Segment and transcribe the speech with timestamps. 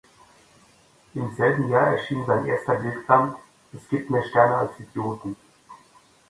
[1.13, 3.35] Im selben Jahr erschien sein erster Bildband
[3.71, 5.35] "Es gibt mehr Sterne als Idioten".